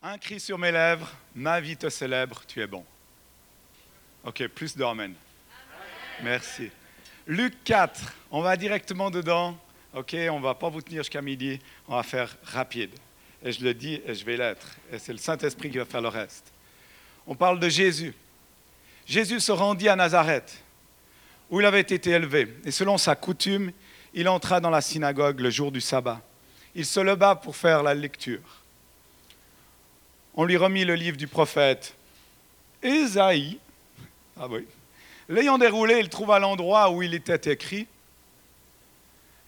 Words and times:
Un 0.00 0.16
cri 0.16 0.38
sur 0.38 0.56
mes 0.58 0.70
lèvres, 0.70 1.12
ma 1.34 1.60
vie 1.60 1.76
te 1.76 1.88
célèbre, 1.88 2.42
tu 2.46 2.62
es 2.62 2.68
bon. 2.68 2.84
Ok, 4.22 4.46
plus 4.46 4.76
d'amen. 4.76 5.12
Merci. 6.22 6.70
Luc 7.26 7.64
4, 7.64 8.00
on 8.30 8.40
va 8.40 8.56
directement 8.56 9.10
dedans. 9.10 9.58
Ok, 9.92 10.14
on 10.30 10.38
ne 10.38 10.42
va 10.44 10.54
pas 10.54 10.68
vous 10.68 10.82
tenir 10.82 11.02
jusqu'à 11.02 11.20
midi, 11.20 11.58
on 11.88 11.96
va 11.96 12.04
faire 12.04 12.36
rapide. 12.44 12.92
Et 13.42 13.50
je 13.50 13.64
le 13.64 13.74
dis 13.74 14.00
et 14.06 14.14
je 14.14 14.24
vais 14.24 14.36
l'être. 14.36 14.76
Et 14.92 15.00
c'est 15.00 15.10
le 15.10 15.18
Saint-Esprit 15.18 15.68
qui 15.68 15.78
va 15.78 15.84
faire 15.84 16.00
le 16.00 16.08
reste. 16.08 16.52
On 17.26 17.34
parle 17.34 17.58
de 17.58 17.68
Jésus. 17.68 18.14
Jésus 19.04 19.40
se 19.40 19.50
rendit 19.50 19.88
à 19.88 19.96
Nazareth, 19.96 20.62
où 21.50 21.58
il 21.58 21.66
avait 21.66 21.80
été 21.80 22.10
élevé. 22.10 22.54
Et 22.64 22.70
selon 22.70 22.98
sa 22.98 23.16
coutume, 23.16 23.72
il 24.14 24.28
entra 24.28 24.60
dans 24.60 24.70
la 24.70 24.80
synagogue 24.80 25.40
le 25.40 25.50
jour 25.50 25.72
du 25.72 25.80
sabbat. 25.80 26.22
Il 26.76 26.86
se 26.86 27.00
leva 27.00 27.34
pour 27.34 27.56
faire 27.56 27.82
la 27.82 27.94
lecture. 27.94 28.57
On 30.40 30.44
lui 30.44 30.56
remit 30.56 30.84
le 30.84 30.94
livre 30.94 31.16
du 31.16 31.26
prophète 31.26 31.96
Ésaïe. 32.80 33.58
Ah. 34.40 34.46
L'ayant 35.28 35.58
déroulé, 35.58 35.98
il 35.98 36.08
trouva 36.08 36.38
l'endroit 36.38 36.92
où 36.92 37.02
il 37.02 37.12
était 37.12 37.50
écrit 37.50 37.88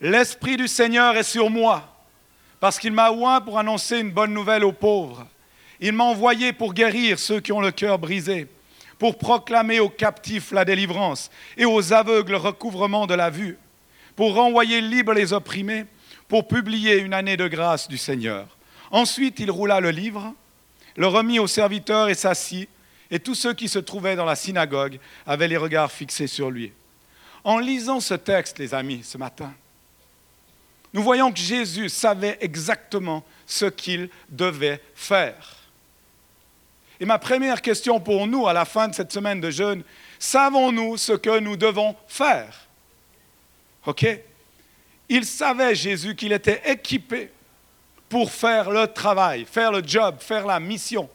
L'Esprit 0.01 0.57
du 0.57 0.67
Seigneur 0.67 1.17
est 1.17 1.23
sur 1.23 1.49
moi, 1.49 1.97
parce 2.59 2.77
qu'il 2.77 2.93
m'a 2.93 3.13
oint 3.13 3.41
pour 3.41 3.61
annoncer 3.61 4.01
une 4.01 4.11
bonne 4.11 4.35
nouvelle 4.35 4.65
aux 4.65 4.73
pauvres. 4.73 5.29
Il 5.79 5.93
m'a 5.93 6.03
envoyé 6.03 6.53
pour 6.53 6.75
guérir 6.75 7.21
ceux 7.21 7.39
qui 7.39 7.53
ont 7.53 7.61
le 7.61 7.71
cœur 7.71 8.01
brisé, 8.01 8.49
pour 8.99 9.17
proclamer 9.17 9.79
aux 9.79 9.91
captifs 9.91 10.51
la 10.51 10.65
délivrance 10.65 11.31
et 11.57 11.67
aux 11.67 11.93
aveugles 11.93 12.33
le 12.33 12.39
recouvrement 12.39 13.07
de 13.07 13.15
la 13.15 13.31
vue, 13.31 13.59
pour 14.17 14.35
renvoyer 14.35 14.81
libres 14.81 15.13
les 15.13 15.33
opprimés, 15.33 15.85
pour 16.27 16.49
publier 16.49 16.99
une 16.99 17.15
année 17.15 17.37
de 17.37 17.47
grâce 17.47 17.87
du 17.87 17.97
Seigneur. 17.97 18.57
Ensuite, 18.91 19.39
il 19.39 19.53
roula 19.53 19.79
le 19.79 19.91
livre, 19.91 20.35
le 21.01 21.07
remit 21.07 21.39
aux 21.39 21.47
serviteurs 21.47 22.11
et 22.11 22.15
s'assit, 22.15 22.69
et 23.11 23.19
tous 23.19 23.35
ceux 23.35 23.55
qui 23.55 23.69
se 23.69 23.79
trouvaient 23.79 24.17
dans 24.17 24.27
la 24.27 24.37
synagogue 24.37 25.01
avaient 25.27 25.49
les 25.49 25.57
regards 25.57 25.91
fixés 25.91 26.27
sur 26.27 26.51
lui. 26.51 26.75
En 27.43 27.59
lisant 27.59 28.01
ce 28.01 28.13
texte, 28.13 28.59
les 28.59 28.75
amis, 28.75 29.01
ce 29.03 29.17
matin, 29.17 29.51
nous 30.93 31.03
voyons 31.03 31.33
que 31.33 31.39
Jésus 31.39 31.89
savait 31.89 32.37
exactement 32.43 33.25
ce 33.47 33.65
qu'il 33.65 34.11
devait 34.29 34.83
faire. 34.95 35.57
Et 37.01 37.07
ma 37.07 37.19
première 37.19 37.63
question 37.63 37.99
pour 37.99 38.27
nous 38.27 38.47
à 38.47 38.53
la 38.53 38.67
fin 38.67 38.87
de 38.87 38.95
cette 38.95 39.11
semaine 39.11 39.41
de 39.41 39.51
jeûne, 39.51 39.83
savons-nous 40.19 40.99
ce 40.99 41.13
que 41.13 41.39
nous 41.39 41.57
devons 41.57 41.97
faire? 42.09 42.69
OK? 43.87 44.07
Il 45.09 45.25
savait, 45.25 45.75
Jésus, 45.75 46.15
qu'il 46.15 46.33
était 46.33 46.61
équipé 46.71 47.31
pour 48.11 48.33
faire 48.33 48.71
le 48.71 48.89
travail, 48.89 49.47
faire 49.51 49.73
le 49.73 49.83
job, 49.87 50.17
faire 50.19 50.45
la 50.45 50.61
mission. 50.61 51.09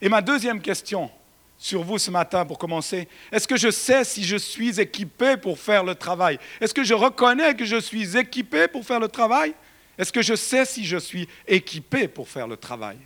Et 0.00 0.08
ma 0.08 0.20
deuxième 0.20 0.60
question 0.60 1.10
sur 1.58 1.82
vous 1.82 1.96
ce 1.96 2.10
matin 2.10 2.44
pour 2.44 2.58
commencer, 2.58 3.08
est-ce 3.32 3.48
que 3.48 3.56
je 3.56 3.70
sais 3.70 4.04
si 4.04 4.22
je 4.22 4.36
suis 4.36 4.78
équipé 4.78 5.38
pour 5.38 5.58
faire 5.58 5.82
le 5.82 5.94
travail? 5.94 6.38
Est-ce 6.60 6.74
que 6.74 6.84
je 6.84 6.92
reconnais 6.92 7.54
que 7.54 7.64
je 7.64 7.80
suis 7.80 8.14
équipé 8.14 8.68
pour 8.68 8.84
faire 8.84 9.00
le 9.00 9.08
travail? 9.08 9.54
Est-ce 9.96 10.12
que 10.12 10.20
je 10.20 10.34
sais 10.34 10.66
si 10.66 10.84
je 10.84 10.98
suis 10.98 11.26
équipé 11.48 12.08
pour 12.08 12.28
faire 12.28 12.46
le 12.46 12.58
travail? 12.58 12.98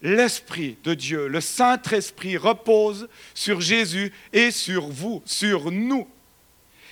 L'Esprit 0.00 0.78
de 0.84 0.94
Dieu, 0.94 1.26
le 1.26 1.40
Saint-Esprit 1.40 2.36
repose 2.36 3.08
sur 3.34 3.60
Jésus 3.60 4.12
et 4.32 4.52
sur 4.52 4.86
vous, 4.86 5.22
sur 5.26 5.72
nous. 5.72 6.08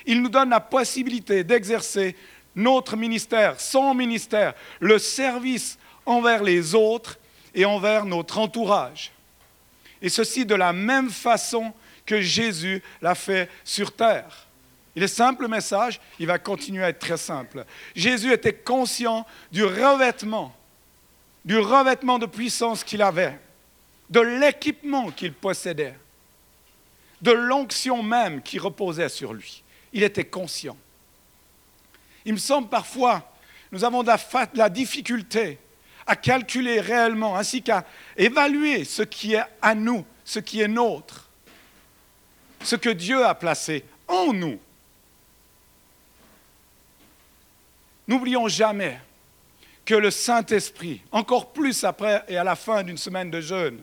Il 0.07 0.23
nous 0.23 0.29
donne 0.29 0.51
la 0.51 0.61
possibilité 0.61 1.45
d'exercer 1.45 2.17
notre 2.55 2.97
ministère, 2.97 3.61
son 3.61 3.95
ministère, 3.95 4.55
le 4.81 4.99
service 4.99 5.79
envers 6.07 6.43
les 6.43 6.75
autres 6.75 7.19
et 7.55 7.65
envers 7.65 8.05
notre 8.05 8.39
entourage. 8.39 9.13
Et 10.01 10.09
ceci 10.09 10.45
de 10.47 10.55
la 10.55 10.73
même 10.73 11.11
façon 11.11 11.73
que 12.07 12.21
Jésus 12.21 12.83
l'a 13.03 13.15
fait 13.15 13.51
sur 13.65 13.93
terre. 13.95 14.47
Il 14.97 15.03
est 15.03 15.09
simple 15.09 15.43
le 15.43 15.49
message, 15.49 16.01
il 16.19 16.27
va 16.27 16.39
continuer 16.39 16.83
à 16.83 16.89
être 16.89 16.99
très 16.99 17.17
simple. 17.17 17.65
Jésus 17.95 18.33
était 18.33 18.55
conscient 18.55 19.27
du 19.53 19.65
revêtement, 19.65 20.53
du 21.45 21.59
revêtement 21.59 22.19
de 22.19 22.27
puissance 22.27 22.83
qu'il 22.83 23.03
avait, 23.03 23.39
de 24.11 24.21
l'équipement 24.21 25.11
qu'il 25.11 25.35
possédait, 25.35 25.95
de 27.21 27.31
l'onction 27.31 28.03
même 28.03 28.43
qui 28.43 28.59
reposait 28.59 29.09
sur 29.09 29.35
lui. 29.35 29.63
Il 29.93 30.03
était 30.03 30.25
conscient. 30.25 30.77
Il 32.25 32.33
me 32.35 32.39
semble 32.39 32.69
parfois, 32.69 33.33
nous 33.73 33.85
avons 33.85 34.03
de 34.03 34.09
la, 34.09 34.19
la 34.55 34.69
difficulté 34.69 35.59
à 36.07 36.17
calculer 36.17 36.81
réellement, 36.81 37.37
ainsi 37.37 37.63
qu'à 37.63 37.85
évaluer 38.17 38.85
ce 38.85 39.03
qui 39.03 39.35
est 39.35 39.45
à 39.61 39.75
nous, 39.75 40.07
ce 40.25 40.39
qui 40.39 40.61
est 40.61 40.69
nôtre, 40.69 41.29
ce 42.63 42.77
que 42.77 42.89
Dieu 42.89 43.25
a 43.25 43.35
placé 43.35 43.85
en 44.07 44.33
nous. 44.33 44.59
N'oublions 48.07 48.49
jamais 48.49 48.99
que 49.85 49.95
le 49.95 50.11
Saint-Esprit, 50.11 51.03
encore 51.13 51.53
plus 51.53 51.85
après 51.85 52.25
et 52.29 52.39
à 52.39 52.45
la 52.45 52.57
fin 52.57 52.83
d'une 52.83 52.97
semaine 52.97 53.31
de 53.31 53.41
jeûne, 53.41 53.83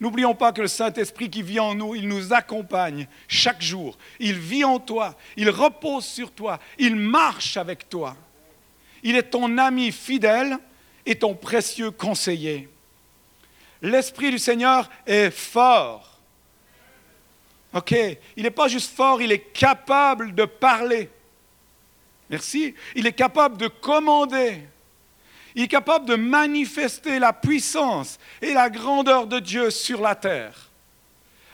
N'oublions 0.00 0.34
pas 0.34 0.52
que 0.52 0.60
le 0.60 0.68
Saint-Esprit 0.68 1.28
qui 1.28 1.42
vit 1.42 1.58
en 1.58 1.74
nous, 1.74 1.94
il 1.94 2.06
nous 2.06 2.32
accompagne 2.32 3.08
chaque 3.26 3.60
jour. 3.60 3.98
Il 4.20 4.38
vit 4.38 4.64
en 4.64 4.78
toi, 4.78 5.16
il 5.36 5.50
repose 5.50 6.04
sur 6.04 6.30
toi, 6.30 6.60
il 6.78 6.94
marche 6.94 7.56
avec 7.56 7.88
toi. 7.88 8.16
Il 9.02 9.16
est 9.16 9.30
ton 9.30 9.58
ami 9.58 9.90
fidèle 9.92 10.58
est 11.10 11.20
ton 11.20 11.34
précieux 11.34 11.90
conseiller. 11.90 12.68
L'Esprit 13.80 14.30
du 14.30 14.38
Seigneur 14.38 14.90
est 15.06 15.30
fort. 15.30 16.18
OK 17.74 17.94
Il 18.36 18.42
n'est 18.42 18.50
pas 18.50 18.68
juste 18.68 18.94
fort, 18.94 19.22
il 19.22 19.32
est 19.32 19.52
capable 19.52 20.34
de 20.34 20.44
parler. 20.44 21.10
Merci. 22.30 22.74
Il 22.94 23.06
est 23.06 23.12
capable 23.12 23.56
de 23.56 23.68
commander. 23.68 24.62
Il 25.54 25.64
est 25.64 25.68
capable 25.68 26.06
de 26.06 26.14
manifester 26.14 27.18
la 27.18 27.32
puissance 27.32 28.18
et 28.40 28.52
la 28.52 28.70
grandeur 28.70 29.26
de 29.26 29.38
Dieu 29.38 29.70
sur 29.70 30.00
la 30.00 30.14
terre. 30.14 30.68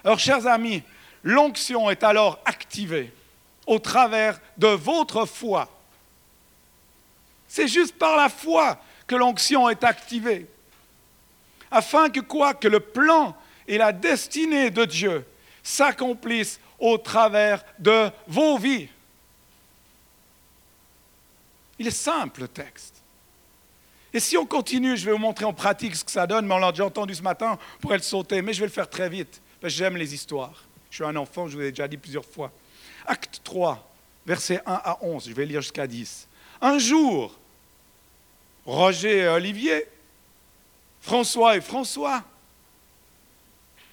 Alors, 0.04 0.18
chers 0.18 0.46
amis, 0.46 0.82
l'onction 1.22 1.90
est 1.90 2.02
alors 2.02 2.38
activée 2.44 3.12
au 3.66 3.78
travers 3.78 4.40
de 4.58 4.68
votre 4.68 5.24
foi. 5.24 5.70
C'est 7.48 7.68
juste 7.68 7.96
par 7.96 8.16
la 8.16 8.28
foi 8.28 8.78
que 9.06 9.14
l'onction 9.14 9.68
est 9.68 9.84
activée. 9.84 10.46
Afin 11.70 12.10
que 12.10 12.20
quoi 12.20 12.54
Que 12.54 12.68
le 12.68 12.80
plan 12.80 13.36
et 13.66 13.78
la 13.78 13.92
destinée 13.92 14.70
de 14.70 14.84
Dieu 14.84 15.26
s'accomplissent 15.62 16.60
au 16.78 16.98
travers 16.98 17.64
de 17.78 18.10
vos 18.26 18.58
vies. 18.58 18.88
Il 21.78 21.86
est 21.86 21.90
simple 21.90 22.42
le 22.42 22.48
texte. 22.48 23.03
Et 24.14 24.20
si 24.20 24.36
on 24.36 24.46
continue, 24.46 24.96
je 24.96 25.06
vais 25.06 25.10
vous 25.10 25.18
montrer 25.18 25.44
en 25.44 25.52
pratique 25.52 25.96
ce 25.96 26.04
que 26.04 26.10
ça 26.12 26.24
donne, 26.24 26.46
mais 26.46 26.54
on 26.54 26.58
l'a 26.58 26.70
déjà 26.70 26.86
entendu 26.86 27.16
ce 27.16 27.22
matin, 27.22 27.58
on 27.76 27.80
pourrait 27.80 27.96
le 27.96 28.02
sauter, 28.04 28.42
mais 28.42 28.52
je 28.52 28.60
vais 28.60 28.66
le 28.66 28.72
faire 28.72 28.88
très 28.88 29.08
vite, 29.08 29.42
parce 29.60 29.74
que 29.74 29.78
j'aime 29.78 29.96
les 29.96 30.14
histoires. 30.14 30.62
Je 30.88 30.94
suis 30.94 31.04
un 31.04 31.16
enfant, 31.16 31.48
je 31.48 31.54
vous 31.54 31.60
l'ai 31.60 31.72
déjà 31.72 31.88
dit 31.88 31.96
plusieurs 31.96 32.24
fois. 32.24 32.52
Acte 33.06 33.40
3, 33.42 33.92
versets 34.24 34.60
1 34.64 34.72
à 34.72 34.98
11, 35.02 35.28
je 35.28 35.34
vais 35.34 35.44
lire 35.44 35.60
jusqu'à 35.60 35.88
10. 35.88 36.28
Un 36.60 36.78
jour, 36.78 37.36
Roger 38.64 39.18
et 39.18 39.28
Olivier, 39.28 39.84
François 41.00 41.56
et 41.56 41.60
François, 41.60 42.22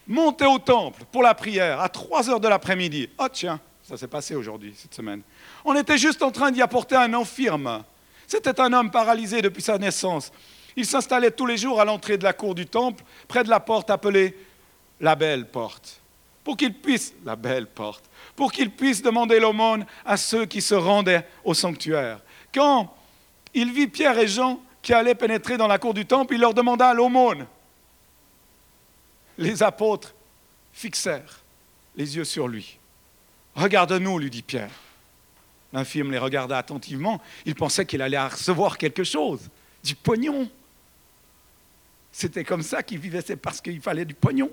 montaient 0.08 0.46
au 0.46 0.60
temple 0.60 1.04
pour 1.12 1.24
la 1.24 1.34
prière 1.34 1.82
à 1.82 1.90
3 1.90 2.30
heures 2.30 2.40
de 2.40 2.48
l'après-midi. 2.48 3.10
Oh 3.18 3.28
tiens, 3.28 3.60
ça 3.82 3.98
s'est 3.98 4.08
passé 4.08 4.36
aujourd'hui, 4.36 4.76
cette 4.78 4.94
semaine. 4.94 5.24
On 5.66 5.76
était 5.76 5.98
juste 5.98 6.22
en 6.22 6.30
train 6.30 6.52
d'y 6.52 6.62
apporter 6.62 6.96
un 6.96 7.12
infirme. 7.16 7.84
C'était 8.32 8.62
un 8.62 8.72
homme 8.72 8.92
paralysé 8.92 9.42
depuis 9.42 9.62
sa 9.62 9.78
naissance. 9.78 10.32
Il 10.78 10.86
s'installait 10.86 11.32
tous 11.32 11.46
les 11.46 11.58
jours 11.58 11.82
à 11.82 11.84
l'entrée 11.84 12.18
de 12.18 12.24
la 12.24 12.32
cour 12.32 12.56
du 12.56 12.66
temple, 12.66 13.04
près 13.28 13.44
de 13.44 13.50
la 13.50 13.60
porte 13.60 13.90
appelée 13.90 14.38
la 15.02 15.16
belle 15.16 15.50
porte, 15.50 16.00
pour 16.42 16.56
qu'il 16.56 16.74
puisse, 16.74 17.14
la 17.26 17.36
belle 17.36 17.68
porte, 17.68 18.06
pour 18.38 18.54
qu'il 18.54 18.72
puisse 18.72 19.02
demander 19.02 19.38
l'aumône 19.38 19.86
à 20.06 20.16
ceux 20.16 20.46
qui 20.46 20.62
se 20.62 20.74
rendaient 20.74 21.28
au 21.44 21.54
sanctuaire. 21.54 22.22
Quand 22.54 22.96
il 23.54 23.74
vit 23.74 23.88
Pierre 23.88 24.18
et 24.18 24.30
Jean 24.30 24.62
qui 24.82 24.94
allaient 24.94 25.14
pénétrer 25.14 25.58
dans 25.58 25.68
la 25.68 25.78
cour 25.78 25.94
du 25.94 26.06
temple, 26.06 26.36
il 26.36 26.40
leur 26.40 26.54
demanda 26.54 26.94
l'aumône. 26.94 27.46
Les 29.38 29.62
apôtres 29.62 30.16
fixèrent 30.72 31.42
les 31.98 32.16
yeux 32.16 32.24
sur 32.24 32.48
lui. 32.48 32.80
Regarde-nous, 33.56 34.20
lui 34.20 34.30
dit 34.30 34.42
Pierre. 34.42 34.72
L'infirme 35.74 36.12
les 36.12 36.18
regarda 36.18 36.58
attentivement. 36.58 37.22
Il 37.46 37.56
pensait 37.56 37.86
qu'il 37.86 38.02
allait 38.02 38.20
recevoir 38.20 38.78
quelque 38.78 39.04
chose, 39.04 39.50
du 39.84 39.96
pognon. 39.96 40.50
C'était 42.12 42.44
comme 42.44 42.62
ça 42.62 42.84
qu'il 42.84 43.00
vivait, 43.00 43.22
c'est 43.22 43.38
parce 43.38 43.62
qu'il 43.62 43.82
fallait 43.82 44.06
du 44.06 44.14
pognon. 44.14 44.52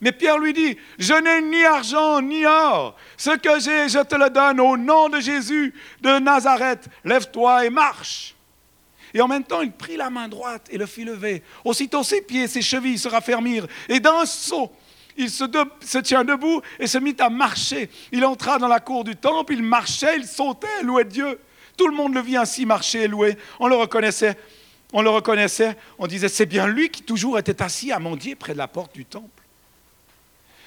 Mais 0.00 0.10
Pierre 0.10 0.38
lui 0.38 0.52
dit, 0.52 0.76
je 0.98 1.14
n'ai 1.14 1.40
ni 1.48 1.64
argent 1.64 2.20
ni 2.20 2.44
or. 2.44 2.96
Ce 3.16 3.30
que 3.36 3.60
j'ai, 3.60 3.88
je 3.88 4.02
te 4.02 4.16
le 4.16 4.30
donne 4.30 4.58
au 4.58 4.76
nom 4.76 5.08
de 5.08 5.20
Jésus 5.20 5.72
de 6.00 6.18
Nazareth. 6.18 6.88
Lève-toi 7.04 7.66
et 7.66 7.70
marche. 7.70 8.34
Et 9.14 9.20
en 9.20 9.28
même 9.28 9.44
temps, 9.44 9.60
il 9.60 9.70
prit 9.70 9.96
la 9.96 10.10
main 10.10 10.26
droite 10.26 10.66
et 10.70 10.78
le 10.78 10.86
fit 10.86 11.04
lever. 11.04 11.44
Aussitôt 11.64 12.02
ses 12.02 12.20
pieds 12.20 12.48
ses 12.48 12.62
chevilles 12.62 12.98
se 12.98 13.06
raffermirent. 13.06 13.68
Et 13.88 14.00
d'un 14.00 14.26
saut, 14.26 14.72
il 15.16 15.30
se, 15.30 15.98
tient 15.98 16.24
debout 16.24 16.62
et 16.78 16.86
se 16.86 16.98
mit 16.98 17.16
à 17.18 17.28
marcher. 17.28 17.90
Il 18.12 18.24
entra 18.24 18.58
dans 18.58 18.68
la 18.68 18.80
cour 18.80 19.04
du 19.04 19.16
temple, 19.16 19.54
il 19.54 19.62
marchait, 19.62 20.16
il 20.16 20.26
sautait, 20.26 20.82
louait 20.82 21.04
Dieu. 21.04 21.38
Tout 21.76 21.88
le 21.88 21.94
monde 21.94 22.14
le 22.14 22.20
vit 22.20 22.36
ainsi 22.36 22.66
marcher 22.66 23.02
et 23.02 23.08
louer. 23.08 23.36
On 23.58 23.68
le 23.68 23.76
reconnaissait. 23.76 24.36
On 24.92 25.02
le 25.02 25.10
reconnaissait. 25.10 25.76
On 25.98 26.06
disait, 26.06 26.28
c'est 26.28 26.46
bien 26.46 26.66
lui 26.66 26.90
qui 26.90 27.02
toujours 27.02 27.38
était 27.38 27.62
assis 27.62 27.92
à 27.92 27.98
mendier 27.98 28.34
près 28.34 28.52
de 28.52 28.58
la 28.58 28.68
porte 28.68 28.94
du 28.94 29.04
temple. 29.04 29.42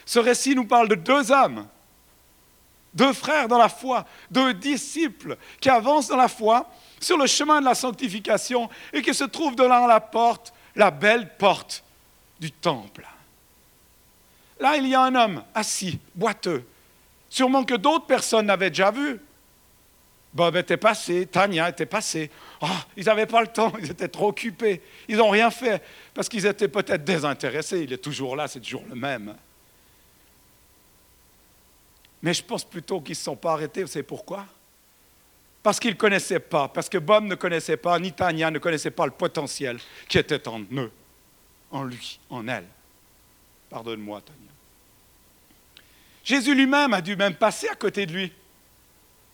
Ce 0.05 0.19
récit 0.19 0.55
nous 0.55 0.65
parle 0.65 0.87
de 0.87 0.95
deux 0.95 1.31
âmes, 1.31 1.67
deux 2.93 3.13
frères 3.13 3.47
dans 3.47 3.57
la 3.57 3.69
foi, 3.69 4.05
deux 4.29 4.53
disciples 4.53 5.37
qui 5.59 5.69
avancent 5.69 6.07
dans 6.07 6.17
la 6.17 6.27
foi 6.27 6.69
sur 6.99 7.17
le 7.17 7.27
chemin 7.27 7.59
de 7.59 7.65
la 7.65 7.75
sanctification 7.75 8.69
et 8.93 9.01
qui 9.01 9.13
se 9.13 9.23
trouvent 9.23 9.55
devant 9.55 9.87
la 9.87 9.99
porte, 9.99 10.53
la 10.75 10.91
belle 10.91 11.35
porte 11.37 11.83
du 12.39 12.51
temple. 12.51 13.05
Là, 14.59 14.77
il 14.77 14.87
y 14.87 14.95
a 14.95 15.01
un 15.01 15.15
homme 15.15 15.43
assis, 15.53 15.99
boiteux, 16.13 16.63
sûrement 17.29 17.63
que 17.63 17.75
d'autres 17.75 18.05
personnes 18.05 18.45
n'avaient 18.45 18.69
déjà 18.69 18.91
vu. 18.91 19.19
Bob 20.33 20.57
était 20.57 20.77
passé, 20.77 21.27
Tania 21.27 21.69
était 21.69 21.85
passé. 21.85 22.29
Oh, 22.61 22.67
ils 22.97 23.05
n'avaient 23.05 23.25
pas 23.25 23.41
le 23.41 23.47
temps, 23.47 23.71
ils 23.79 23.91
étaient 23.91 24.09
trop 24.09 24.27
occupés. 24.27 24.81
Ils 25.07 25.17
n'ont 25.17 25.29
rien 25.29 25.49
fait 25.49 25.81
parce 26.13 26.27
qu'ils 26.27 26.45
étaient 26.45 26.67
peut-être 26.67 27.05
désintéressés. 27.05 27.81
Il 27.81 27.93
est 27.93 27.97
toujours 27.97 28.35
là, 28.35 28.47
c'est 28.47 28.59
toujours 28.59 28.83
le 28.89 28.95
même. 28.95 29.33
Mais 32.21 32.33
je 32.33 32.43
pense 32.43 32.65
plutôt 32.65 32.99
qu'ils 32.99 33.11
ne 33.11 33.15
se 33.15 33.23
sont 33.23 33.35
pas 33.35 33.53
arrêtés. 33.53 33.83
Vous 33.83 33.87
savez 33.87 34.03
pourquoi? 34.03 34.45
Parce 35.63 35.79
qu'ils 35.79 35.91
ne 35.91 35.95
connaissaient 35.95 36.39
pas, 36.39 36.67
parce 36.67 36.89
que 36.89 36.97
Bob 36.97 37.23
ne 37.23 37.35
connaissait 37.35 37.77
pas, 37.77 37.97
ni 37.97 38.11
Tania 38.11 38.51
ne 38.51 38.59
connaissait 38.59 38.91
pas 38.91 39.05
le 39.05 39.11
potentiel 39.11 39.79
qui 40.07 40.17
était 40.17 40.47
en 40.47 40.61
eux, 40.73 40.91
en 41.71 41.83
lui, 41.83 42.19
en 42.29 42.47
elle. 42.47 42.65
Pardonne-moi, 43.75 44.21
Tania. 44.21 44.39
Jésus 46.23 46.55
lui-même 46.55 46.93
a 46.93 47.01
dû 47.01 47.17
même 47.17 47.35
passer 47.35 47.67
à 47.67 47.75
côté 47.75 48.05
de 48.05 48.13
lui. 48.13 48.31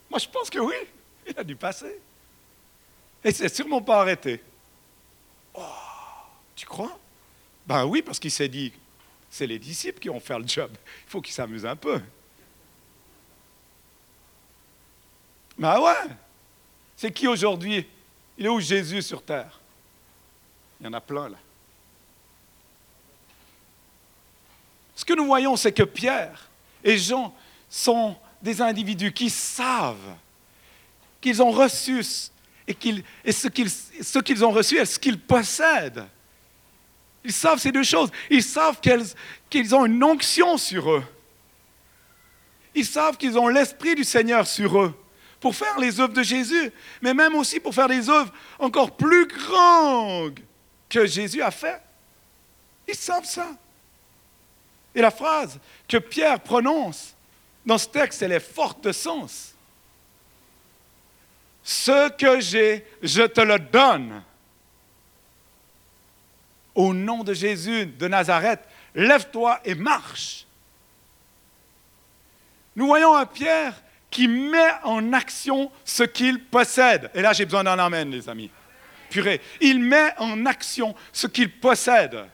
Moi, 0.09 0.17
je 0.17 0.27
pense 0.27 0.49
que 0.49 0.57
oui, 0.57 0.73
il 1.27 1.37
a 1.37 1.43
dû 1.43 1.55
passer. 1.55 2.01
Et 3.23 3.29
il 3.29 3.35
s'est 3.35 3.49
sûrement 3.49 3.83
pas 3.83 4.01
arrêté. 4.01 4.41
Oh, 5.53 5.61
tu 6.55 6.65
crois? 6.65 6.99
Ben 7.67 7.85
oui, 7.85 8.01
parce 8.01 8.17
qu'il 8.17 8.31
s'est 8.31 8.47
dit, 8.47 8.73
c'est 9.29 9.45
les 9.45 9.59
disciples 9.59 9.99
qui 9.99 10.07
vont 10.07 10.19
faire 10.19 10.39
le 10.39 10.47
job. 10.47 10.71
Il 11.05 11.11
faut 11.11 11.21
qu'ils 11.21 11.35
s'amusent 11.35 11.67
un 11.67 11.75
peu. 11.75 12.01
Ben 15.55 15.79
ouais. 15.79 16.15
C'est 16.97 17.11
qui 17.11 17.27
aujourd'hui? 17.27 17.87
Il 18.39 18.47
est 18.47 18.49
où 18.49 18.59
Jésus 18.59 19.03
sur 19.03 19.21
terre? 19.21 19.59
Il 20.79 20.87
y 20.87 20.89
en 20.89 20.93
a 20.93 21.01
plein 21.01 21.29
là. 21.29 21.37
Ce 25.01 25.05
que 25.05 25.13
nous 25.13 25.25
voyons, 25.25 25.55
c'est 25.55 25.71
que 25.71 25.81
Pierre 25.81 26.47
et 26.83 26.95
Jean 26.95 27.33
sont 27.67 28.15
des 28.39 28.61
individus 28.61 29.11
qui 29.11 29.31
savent 29.31 30.15
qu'ils 31.19 31.41
ont 31.41 31.49
reçu 31.49 32.05
et, 32.67 33.31
ce 33.31 34.19
qu'ils 34.19 34.45
ont 34.45 34.51
reçu 34.51 34.77
est 34.77 34.85
ce 34.85 34.99
qu'ils 34.99 35.19
possèdent. 35.19 36.05
Ils 37.23 37.33
savent 37.33 37.57
ces 37.57 37.71
deux 37.71 37.81
choses. 37.81 38.11
Ils 38.29 38.43
savent 38.43 38.79
qu'ils 39.49 39.73
ont 39.73 39.87
une 39.87 40.03
onction 40.03 40.55
sur 40.59 40.91
eux. 40.91 41.03
Ils 42.75 42.85
savent 42.85 43.17
qu'ils 43.17 43.39
ont 43.39 43.47
l'Esprit 43.47 43.95
du 43.95 44.03
Seigneur 44.03 44.45
sur 44.45 44.79
eux 44.79 44.93
pour 45.39 45.55
faire 45.55 45.79
les 45.79 45.99
œuvres 45.99 46.13
de 46.13 46.21
Jésus, 46.21 46.71
mais 47.01 47.15
même 47.15 47.33
aussi 47.33 47.59
pour 47.59 47.73
faire 47.73 47.87
des 47.87 48.07
œuvres 48.07 48.31
encore 48.59 48.95
plus 48.95 49.25
grandes 49.25 50.39
que 50.87 51.07
Jésus 51.07 51.41
a 51.41 51.49
fait. 51.49 51.81
Ils 52.87 52.93
savent 52.93 53.25
ça. 53.25 53.47
Et 54.93 55.01
la 55.01 55.11
phrase 55.11 55.59
que 55.87 55.97
Pierre 55.97 56.39
prononce 56.39 57.15
dans 57.65 57.77
ce 57.77 57.87
texte, 57.87 58.21
elle 58.21 58.31
est 58.31 58.39
forte 58.39 58.83
de 58.83 58.91
sens. 58.91 59.53
Ce 61.63 62.09
que 62.09 62.39
j'ai, 62.39 62.85
je 63.01 63.23
te 63.23 63.41
le 63.41 63.59
donne. 63.59 64.23
Au 66.73 66.93
nom 66.93 67.23
de 67.23 67.33
Jésus 67.33 67.85
de 67.85 68.07
Nazareth, 68.07 68.61
lève-toi 68.95 69.59
et 69.65 69.75
marche. 69.75 70.45
Nous 72.75 72.87
voyons 72.87 73.15
un 73.15 73.25
Pierre 73.25 73.81
qui 74.09 74.27
met 74.27 74.71
en 74.83 75.13
action 75.13 75.71
ce 75.85 76.03
qu'il 76.03 76.43
possède. 76.43 77.11
Et 77.13 77.21
là, 77.21 77.33
j'ai 77.33 77.45
besoin 77.45 77.63
d'un 77.63 77.79
amen, 77.79 78.09
les 78.09 78.27
amis. 78.27 78.49
Purée. 79.09 79.41
Il 79.59 79.79
met 79.79 80.13
en 80.17 80.45
action 80.45 80.95
ce 81.11 81.27
qu'il 81.27 81.51
possède. 81.51 82.25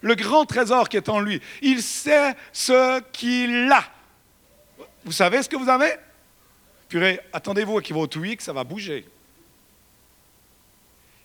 Le 0.00 0.14
grand 0.14 0.44
trésor 0.44 0.88
qui 0.88 0.96
est 0.96 1.08
en 1.08 1.20
lui. 1.20 1.40
Il 1.62 1.82
sait 1.82 2.34
ce 2.52 3.00
qu'il 3.12 3.70
a. 3.72 3.84
Vous 5.04 5.12
savez 5.12 5.42
ce 5.42 5.48
que 5.48 5.56
vous 5.56 5.68
avez? 5.68 5.92
Purée, 6.88 7.20
attendez-vous 7.32 7.78
à 7.78 7.82
qu'il 7.82 7.94
va 7.94 8.02
au 8.02 8.06
que 8.06 8.42
ça 8.42 8.52
va 8.52 8.64
bouger. 8.64 9.06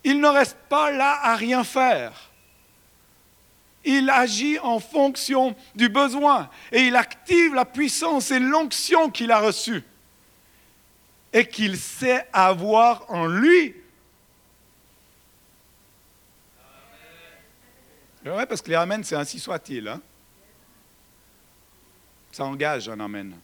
Il 0.03 0.19
ne 0.19 0.27
reste 0.27 0.57
pas 0.69 0.91
là 0.91 1.19
à 1.21 1.35
rien 1.35 1.63
faire. 1.63 2.31
Il 3.83 4.09
agit 4.09 4.59
en 4.59 4.79
fonction 4.79 5.56
du 5.75 5.89
besoin 5.89 6.50
et 6.71 6.81
il 6.81 6.95
active 6.95 7.56
la 7.56 7.65
puissance 7.65 8.31
et 8.31 8.39
l'onction 8.39 9.09
qu'il 9.09 9.31
a 9.31 9.39
reçue 9.39 9.83
et 11.33 11.47
qu'il 11.47 11.77
sait 11.77 12.27
avoir 12.31 13.06
en 13.09 13.25
lui. 13.25 13.75
Oui, 18.23 18.45
parce 18.47 18.62
que 18.62 18.69
les 18.69 18.75
Amen, 18.75 19.03
c'est 19.03 19.15
ainsi 19.15 19.39
soit-il. 19.39 19.88
Hein? 19.88 20.00
Ça 22.31 22.45
engage 22.45 22.88
un 22.88 23.00
Amen. 23.00 23.35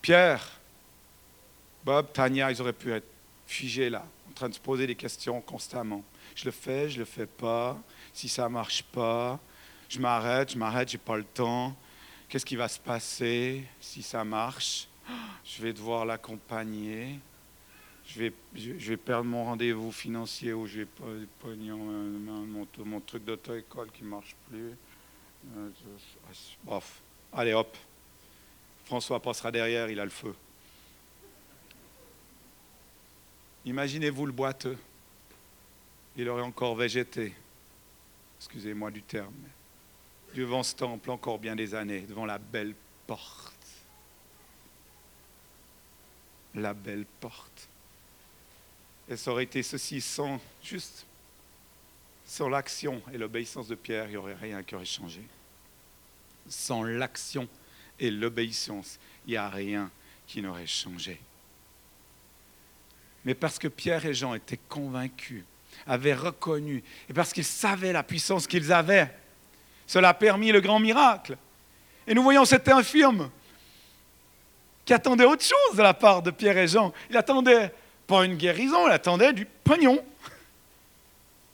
Pierre, 0.00 0.42
Bob, 1.84 2.12
Tania, 2.12 2.50
ils 2.50 2.60
auraient 2.60 2.72
pu 2.72 2.90
être 2.92 3.06
figés 3.46 3.90
là, 3.90 4.04
en 4.30 4.32
train 4.32 4.48
de 4.48 4.54
se 4.54 4.60
poser 4.60 4.86
des 4.86 4.94
questions 4.94 5.40
constamment. 5.42 6.02
Je 6.34 6.46
le 6.46 6.50
fais, 6.52 6.88
je 6.88 6.98
le 6.98 7.04
fais 7.04 7.26
pas. 7.26 7.76
Si 8.14 8.28
ça 8.28 8.48
marche 8.48 8.82
pas, 8.82 9.38
je 9.88 9.98
m'arrête, 9.98 10.52
je 10.52 10.58
m'arrête, 10.58 10.88
j'ai 10.88 10.98
pas 10.98 11.16
le 11.16 11.24
temps. 11.24 11.76
Qu'est-ce 12.28 12.46
qui 12.46 12.56
va 12.56 12.68
se 12.68 12.78
passer 12.78 13.64
si 13.80 14.02
ça 14.02 14.24
marche? 14.24 14.88
Je 15.44 15.62
vais 15.62 15.72
devoir 15.72 16.04
l'accompagner. 16.06 17.18
Je 18.12 18.18
vais, 18.18 18.32
je, 18.56 18.72
vais 18.72 18.96
perdre 18.96 19.24
mon 19.24 19.44
rendez-vous 19.44 19.92
financier 19.92 20.52
ou 20.52 20.66
je 20.66 20.80
vais 20.80 20.86
pognon, 21.38 21.78
euh, 21.90 22.44
mon, 22.44 22.66
mon 22.84 23.00
truc 23.00 23.24
d'auto-école 23.24 23.90
qui 23.92 24.02
marche 24.02 24.34
plus. 24.48 24.74
Euh, 25.56 25.70
bref, 26.64 27.00
allez 27.32 27.52
hop, 27.52 27.76
François 28.84 29.20
passera 29.20 29.52
derrière, 29.52 29.88
il 29.88 30.00
a 30.00 30.04
le 30.04 30.10
feu. 30.10 30.34
Imaginez-vous 33.64 34.26
le 34.26 34.32
boiteux. 34.32 34.78
Il 36.16 36.28
aurait 36.28 36.42
encore 36.42 36.74
végété, 36.74 37.32
excusez-moi 38.40 38.90
du 38.90 39.02
terme, 39.02 39.32
devant 40.34 40.64
ce 40.64 40.74
temple 40.74 41.12
encore 41.12 41.38
bien 41.38 41.54
des 41.54 41.76
années, 41.76 42.00
devant 42.00 42.26
la 42.26 42.38
belle 42.38 42.74
porte. 43.06 43.54
La 46.56 46.74
belle 46.74 47.06
porte. 47.20 47.68
Et 49.10 49.16
ça 49.16 49.32
aurait 49.32 49.42
été 49.42 49.64
ceci 49.64 50.00
sans, 50.00 50.40
juste, 50.62 51.04
sans 52.24 52.48
l'action 52.48 53.02
et 53.12 53.18
l'obéissance 53.18 53.66
de 53.66 53.74
Pierre, 53.74 54.06
il 54.06 54.10
n'y 54.10 54.16
aurait 54.16 54.36
rien 54.40 54.62
qui 54.62 54.76
aurait 54.76 54.84
changé. 54.84 55.20
Sans 56.48 56.84
l'action 56.84 57.48
et 57.98 58.08
l'obéissance, 58.08 59.00
il 59.26 59.32
n'y 59.32 59.36
a 59.36 59.48
rien 59.48 59.90
qui 60.28 60.40
n'aurait 60.40 60.68
changé. 60.68 61.20
Mais 63.24 63.34
parce 63.34 63.58
que 63.58 63.66
Pierre 63.66 64.06
et 64.06 64.14
Jean 64.14 64.32
étaient 64.34 64.60
convaincus, 64.68 65.42
avaient 65.88 66.14
reconnu, 66.14 66.84
et 67.08 67.12
parce 67.12 67.32
qu'ils 67.32 67.44
savaient 67.44 67.92
la 67.92 68.04
puissance 68.04 68.46
qu'ils 68.46 68.72
avaient, 68.72 69.12
cela 69.88 70.10
a 70.10 70.14
permis 70.14 70.52
le 70.52 70.60
grand 70.60 70.78
miracle. 70.78 71.36
Et 72.06 72.14
nous 72.14 72.22
voyons 72.22 72.44
cet 72.44 72.68
infirme 72.68 73.28
qui 74.84 74.94
attendait 74.94 75.24
autre 75.24 75.42
chose 75.42 75.76
de 75.76 75.82
la 75.82 75.94
part 75.94 76.22
de 76.22 76.30
Pierre 76.30 76.58
et 76.58 76.68
Jean. 76.68 76.92
Il 77.10 77.16
attendait 77.16 77.72
pas 78.10 78.24
une 78.24 78.34
guérison, 78.34 78.88
il 78.88 78.92
attendait 78.92 79.32
du 79.32 79.46
pognon. 79.46 80.04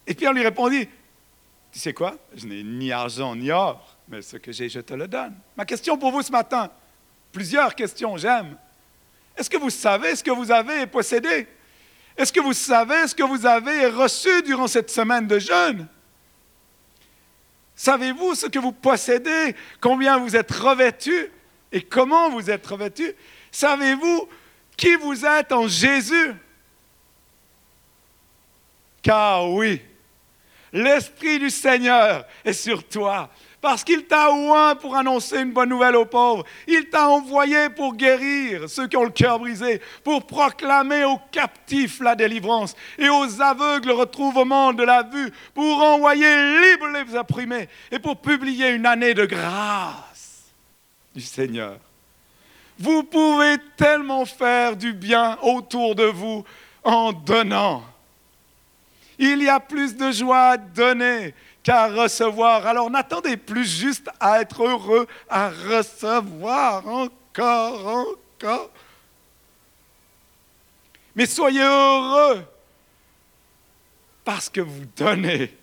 Et 0.06 0.14
Pierre 0.14 0.32
lui 0.32 0.42
répondit, 0.42 0.88
tu 1.70 1.78
sais 1.78 1.92
quoi, 1.92 2.16
je 2.34 2.46
n'ai 2.46 2.62
ni 2.62 2.90
argent 2.90 3.36
ni 3.36 3.50
or, 3.50 3.94
mais 4.08 4.22
ce 4.22 4.38
que 4.38 4.52
j'ai, 4.52 4.70
je 4.70 4.80
te 4.80 4.94
le 4.94 5.06
donne. 5.06 5.34
Ma 5.54 5.66
question 5.66 5.98
pour 5.98 6.12
vous 6.12 6.22
ce 6.22 6.32
matin, 6.32 6.70
plusieurs 7.30 7.74
questions, 7.74 8.16
j'aime. 8.16 8.56
Est-ce 9.36 9.50
que 9.50 9.58
vous 9.58 9.68
savez 9.68 10.16
ce 10.16 10.24
que 10.24 10.30
vous 10.30 10.50
avez 10.50 10.86
possédé? 10.86 11.46
Est-ce 12.16 12.32
que 12.32 12.40
vous 12.40 12.54
savez 12.54 13.06
ce 13.06 13.14
que 13.14 13.22
vous 13.22 13.44
avez 13.44 13.88
reçu 13.88 14.42
durant 14.42 14.66
cette 14.66 14.90
semaine 14.90 15.26
de 15.26 15.38
jeûne? 15.38 15.86
Savez-vous 17.74 18.34
ce 18.34 18.46
que 18.46 18.58
vous 18.58 18.72
possédez? 18.72 19.54
Combien 19.82 20.16
vous 20.16 20.34
êtes 20.34 20.50
revêtu? 20.50 21.30
Et 21.70 21.82
comment 21.82 22.30
vous 22.30 22.50
êtes 22.50 22.66
revêtu? 22.66 23.14
Savez-vous 23.52 24.26
qui 24.74 24.94
vous 24.94 25.26
êtes 25.26 25.52
en 25.52 25.68
Jésus? 25.68 26.34
Car 29.06 29.52
oui, 29.52 29.80
l'Esprit 30.72 31.38
du 31.38 31.48
Seigneur 31.48 32.24
est 32.44 32.52
sur 32.52 32.82
toi 32.82 33.30
parce 33.60 33.84
qu'il 33.84 34.04
t'a 34.04 34.32
oint 34.32 34.74
pour 34.74 34.96
annoncer 34.96 35.42
une 35.42 35.52
bonne 35.52 35.68
nouvelle 35.68 35.94
aux 35.94 36.06
pauvres. 36.06 36.44
Il 36.66 36.88
t'a 36.88 37.08
envoyé 37.08 37.68
pour 37.70 37.94
guérir 37.94 38.68
ceux 38.68 38.88
qui 38.88 38.96
ont 38.96 39.04
le 39.04 39.10
cœur 39.10 39.38
brisé, 39.38 39.80
pour 40.02 40.26
proclamer 40.26 41.04
aux 41.04 41.20
captifs 41.30 42.00
la 42.00 42.16
délivrance 42.16 42.74
et 42.98 43.08
aux 43.08 43.40
aveugles 43.40 43.86
le 43.86 43.94
retrouverment 43.94 44.74
de 44.74 44.82
la 44.82 45.04
vue, 45.04 45.30
pour 45.54 45.80
envoyer 45.80 46.26
libres 46.60 46.88
les 46.88 47.14
opprimés 47.14 47.68
et 47.92 48.00
pour 48.00 48.16
publier 48.16 48.70
une 48.70 48.86
année 48.86 49.14
de 49.14 49.24
grâce 49.24 50.50
du 51.14 51.20
Seigneur. 51.20 51.76
Vous 52.76 53.04
pouvez 53.04 53.58
tellement 53.76 54.24
faire 54.24 54.76
du 54.76 54.92
bien 54.92 55.38
autour 55.42 55.94
de 55.94 56.06
vous 56.06 56.44
en 56.82 57.12
donnant. 57.12 57.84
Il 59.18 59.42
y 59.42 59.48
a 59.48 59.60
plus 59.60 59.96
de 59.96 60.10
joie 60.10 60.50
à 60.50 60.56
donner 60.56 61.34
qu'à 61.62 61.88
recevoir. 61.88 62.66
Alors 62.66 62.90
n'attendez 62.90 63.36
plus 63.36 63.66
juste 63.66 64.08
à 64.20 64.40
être 64.40 64.62
heureux, 64.62 65.06
à 65.28 65.48
recevoir 65.48 66.86
encore, 66.86 67.86
encore. 67.86 68.70
Mais 71.14 71.26
soyez 71.26 71.62
heureux 71.62 72.44
parce 74.24 74.50
que 74.50 74.60
vous 74.60 74.84
donnez. 74.96 75.56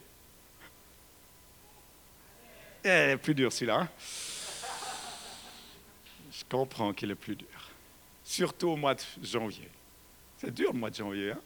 Eh, 2.83 3.15
plus 3.22 3.36
dur 3.36 3.51
celui-là. 3.51 3.81
Hein? 3.81 3.89
Je 6.31 6.43
comprends 6.50 6.91
qu'il 6.91 7.12
est 7.12 7.15
plus 7.15 7.36
dur. 7.36 7.48
Surtout 8.24 8.69
au 8.69 8.75
mois 8.75 8.95
de 8.95 9.01
janvier. 9.22 9.69
C'est 10.38 10.53
dur 10.53 10.74
le 10.74 10.79
mois 10.79 10.89
de 10.89 10.95
janvier. 10.95 11.31
Hein? 11.31 11.39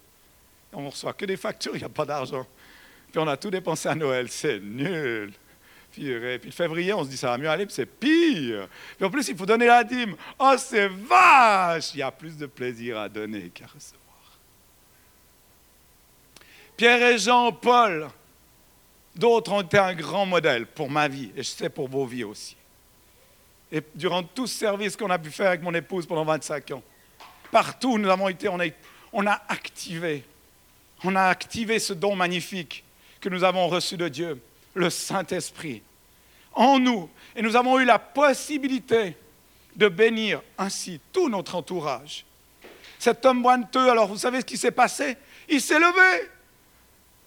On 0.77 0.83
ne 0.83 0.89
reçoit 0.89 1.13
que 1.13 1.25
des 1.25 1.37
factures, 1.37 1.75
il 1.75 1.79
n'y 1.79 1.85
a 1.85 1.89
pas 1.89 2.05
d'argent. 2.05 2.45
Puis 3.11 3.19
on 3.19 3.27
a 3.27 3.35
tout 3.35 3.49
dépensé 3.49 3.89
à 3.89 3.95
Noël. 3.95 4.29
C'est 4.29 4.59
nul. 4.59 5.33
Puis, 5.91 6.03
puis 6.03 6.49
le 6.49 6.51
février, 6.51 6.93
on 6.93 7.03
se 7.03 7.09
dit 7.09 7.17
ça 7.17 7.31
va 7.31 7.39
mieux 7.39 7.49
aller, 7.49 7.65
puis 7.65 7.73
c'est 7.73 7.87
pire. 7.87 8.67
Puis 8.95 9.03
en 9.03 9.09
plus, 9.09 9.27
il 9.27 9.35
faut 9.35 9.47
donner 9.47 9.65
la 9.65 9.83
dîme. 9.83 10.15
Oh, 10.37 10.53
c'est 10.55 10.87
vache! 10.87 11.95
Il 11.95 11.97
y 11.97 12.03
a 12.03 12.11
plus 12.11 12.37
de 12.37 12.45
plaisir 12.45 12.99
à 12.99 13.09
donner 13.09 13.49
qu'à 13.49 13.65
recevoir. 13.65 14.03
Pierre 16.75 17.01
et 17.07 17.17
Jean, 17.17 17.51
Paul, 17.53 18.07
d'autres 19.15 19.51
ont 19.53 19.61
été 19.61 19.79
un 19.79 19.95
grand 19.95 20.27
modèle 20.27 20.67
pour 20.67 20.91
ma 20.91 21.07
vie, 21.07 21.31
et 21.35 21.41
je 21.41 21.49
sais 21.49 21.69
pour 21.69 21.87
vos 21.87 22.05
vies 22.05 22.23
aussi. 22.23 22.55
Et 23.71 23.81
durant 23.95 24.21
tout 24.21 24.45
ce 24.45 24.59
service 24.59 24.95
qu'on 24.95 25.09
a 25.09 25.17
pu 25.17 25.31
faire 25.31 25.47
avec 25.47 25.63
mon 25.63 25.73
épouse 25.73 26.05
pendant 26.05 26.23
25 26.23 26.69
ans, 26.69 26.83
partout 27.51 27.93
où 27.93 27.97
nous 27.97 28.09
avons 28.09 28.29
été, 28.29 28.47
on 28.47 29.25
a 29.25 29.41
activé, 29.47 30.23
on 31.03 31.15
a 31.15 31.23
activé 31.23 31.79
ce 31.79 31.93
don 31.93 32.15
magnifique 32.15 32.83
que 33.19 33.29
nous 33.29 33.43
avons 33.43 33.67
reçu 33.67 33.97
de 33.97 34.07
Dieu, 34.07 34.41
le 34.73 34.89
Saint-Esprit, 34.89 35.81
en 36.53 36.79
nous. 36.79 37.09
Et 37.35 37.41
nous 37.41 37.55
avons 37.55 37.79
eu 37.79 37.85
la 37.85 37.99
possibilité 37.99 39.15
de 39.75 39.87
bénir 39.87 40.41
ainsi 40.57 40.99
tout 41.11 41.29
notre 41.29 41.55
entourage. 41.55 42.25
Cet 42.99 43.25
homme 43.25 43.43
boiteux, 43.43 43.89
alors 43.89 44.07
vous 44.07 44.17
savez 44.17 44.41
ce 44.41 44.45
qui 44.45 44.57
s'est 44.57 44.71
passé? 44.71 45.17
Il 45.47 45.61
s'est 45.61 45.79
levé. 45.79 46.29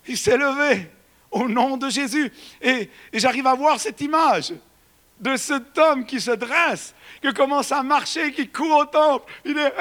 Il 0.06 0.18
s'est 0.18 0.36
levé 0.36 0.90
au 1.30 1.48
nom 1.48 1.76
de 1.76 1.88
Jésus. 1.88 2.32
Et, 2.60 2.90
j'arrive 3.12 3.46
à 3.46 3.54
voir 3.54 3.78
cette 3.78 4.00
image 4.00 4.52
de 5.20 5.36
cet 5.36 5.76
homme 5.78 6.04
qui 6.04 6.20
se 6.20 6.32
dresse, 6.32 6.94
qui 7.22 7.32
commence 7.32 7.70
à 7.70 7.82
marcher, 7.82 8.32
qui 8.32 8.48
court 8.48 8.78
au 8.78 8.84
temple. 8.86 9.32
Il 9.44 9.56
est, 9.58 9.72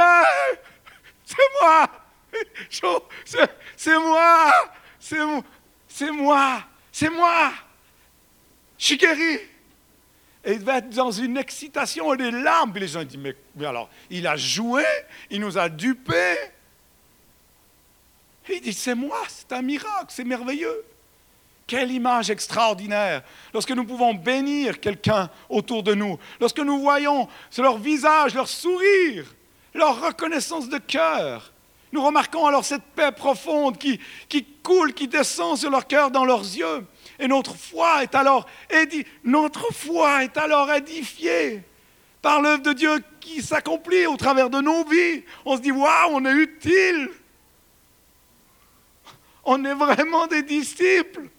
c'est 1.26 1.36
moi, 1.62 1.90
c'est 3.76 3.98
moi, 3.98 4.52
c'est 5.00 6.12
moi 6.12 6.64
c'est 6.92 7.10
moi, 7.10 7.52
je 8.78 8.86
suis 8.86 8.98
guéri. 8.98 9.40
Et 10.44 10.54
il 10.54 10.60
va 10.60 10.78
être 10.78 10.90
dans 10.90 11.12
une 11.12 11.38
excitation 11.38 12.14
et 12.14 12.18
des 12.18 12.32
larmes. 12.32 12.74
Les 12.76 12.88
gens 12.88 13.04
disent, 13.04 13.18
mais, 13.18 13.36
alors, 13.66 13.90
il 14.10 14.26
a 14.26 14.36
joué, 14.36 14.84
il 15.30 15.40
nous 15.40 15.58
a 15.58 15.70
dupés. 15.70 16.38
Et 18.48 18.56
il 18.56 18.62
dit, 18.62 18.74
c'est 18.74 18.96
moi, 18.96 19.22
c'est 19.28 19.52
un 19.54 19.62
miracle, 19.62 20.08
c'est 20.10 20.24
merveilleux. 20.24 20.86
Quelle 21.68 21.92
image 21.92 22.30
extraordinaire 22.32 23.22
lorsque 23.54 23.72
nous 23.72 23.86
pouvons 23.86 24.14
bénir 24.14 24.80
quelqu'un 24.80 25.30
autour 25.50 25.84
de 25.84 25.94
nous, 25.94 26.18
lorsque 26.42 26.60
nous 26.60 26.80
voyons 26.80 27.30
leur 27.58 27.78
visage, 27.78 28.34
leur 28.34 28.48
sourire, 28.48 29.26
leur 29.74 30.02
reconnaissance 30.02 30.68
de 30.68 30.80
cœur, 30.80 31.54
nous 31.92 32.04
remarquons 32.04 32.46
alors 32.46 32.66
cette 32.66 32.84
paix 32.96 33.12
profonde 33.12 33.78
qui, 33.78 34.00
coule, 34.64 34.94
qui 34.94 35.08
descend 35.08 35.58
sur 35.58 35.72
leur 35.72 35.88
cœur, 35.88 36.12
dans 36.12 36.26
leurs 36.26 36.42
yeux. 36.42 36.86
Et 37.18 37.28
notre 37.28 37.56
foi 37.56 38.04
est 38.04 38.14
alors, 38.16 38.46
notre 39.24 39.74
foi 39.74 40.24
est 40.24 40.38
alors 40.38 40.72
édifiée 40.72 41.64
par 42.22 42.42
l'œuvre 42.42 42.64
de 42.64 42.74
Dieu 42.74 43.04
qui 43.20 43.42
s'accomplit 43.42 44.06
au 44.06 44.18
travers 44.18 44.50
de 44.50 44.62
nos 44.62 44.84
vies. 44.86 45.24
On 45.46 45.58
se 45.58 45.62
dit, 45.62 45.72
waouh, 45.72 46.12
on 46.12 46.26
est 46.26 46.34
utile. 46.34 47.10
On 49.44 49.64
est 49.66 49.74
vraiment 49.74 50.28
des 50.28 50.44
disciples. 50.44 51.30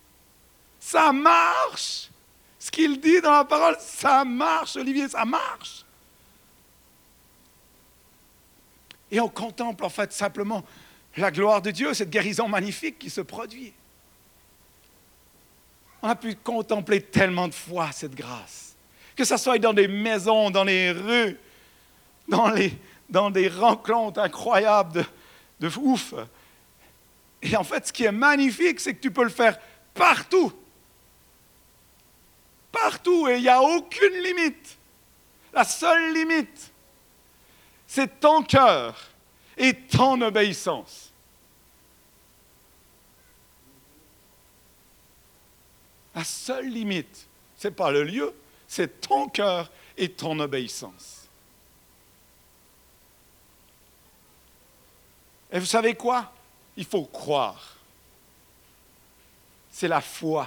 Ça 0.81 1.13
marche. 1.13 2.11
Ce 2.59 2.71
qu'il 2.71 3.01
dit 3.01 3.21
dans 3.21 3.33
la 3.33 3.45
parole, 3.45 3.77
ça 3.79 4.25
marche, 4.25 4.77
Olivier, 4.77 5.09
ça 5.09 5.25
marche. 5.25 5.85
Et 9.11 9.21
on 9.21 9.29
contemple 9.29 9.85
en 9.85 9.89
fait 9.89 10.13
simplement 10.13 10.65
la 11.17 11.31
gloire 11.31 11.61
de 11.61 11.71
Dieu, 11.71 11.93
cette 11.95 12.11
guérison 12.11 12.49
magnifique 12.49 12.99
qui 12.99 13.11
se 13.11 13.21
produit. 13.21 13.73
On 16.03 16.09
a 16.09 16.17
pu 16.17 16.35
contempler 16.37 17.03
tellement 17.03 17.49
de 17.49 17.55
fois 17.55 17.93
cette 17.93 18.15
grâce, 18.15 18.75
que 19.17 19.25
ce 19.25 19.37
soit 19.37 19.59
dans 19.59 19.73
des 19.75 19.89
maisons, 19.89 20.51
dans 20.51 20.65
les 20.65 20.93
rues, 20.93 21.37
dans, 22.29 22.49
les, 22.49 22.73
dans 23.09 23.31
des 23.31 23.49
rencontres 23.49 24.21
incroyables 24.21 25.05
de, 25.61 25.69
de 25.69 25.79
ouf. 25.79 26.15
Et 27.43 27.57
en 27.57 27.65
fait, 27.65 27.89
ce 27.89 27.93
qui 27.93 28.05
est 28.05 28.13
magnifique, 28.13 28.81
c'est 28.81 28.95
que 28.95 29.01
tu 29.01 29.11
peux 29.11 29.25
le 29.25 29.31
faire 29.31 29.59
partout. 29.93 30.53
Partout, 32.73 33.29
et 33.29 33.37
il 33.37 33.43
n'y 33.43 33.49
a 33.49 33.61
aucune 33.61 34.23
limite. 34.23 34.79
La 35.53 35.65
seule 35.65 36.15
limite, 36.15 36.70
c'est 37.93 38.21
ton 38.21 38.45
cœur 38.45 38.97
et 39.57 39.75
ton 39.75 40.21
obéissance. 40.21 41.11
La 46.15 46.23
seule 46.23 46.69
limite, 46.69 47.27
ce 47.59 47.67
n'est 47.67 47.75
pas 47.75 47.91
le 47.91 48.05
lieu, 48.05 48.33
c'est 48.69 49.01
ton 49.01 49.29
cœur 49.29 49.73
et 49.97 50.09
ton 50.09 50.39
obéissance. 50.39 51.29
Et 55.51 55.59
vous 55.59 55.67
savez 55.67 55.97
quoi? 55.97 56.33
Il 56.77 56.85
faut 56.85 57.07
croire. 57.07 57.75
C'est 59.73 59.89
la 59.89 60.01
foi. 60.01 60.47